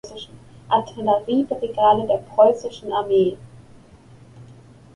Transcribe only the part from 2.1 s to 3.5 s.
Preußischen Armee.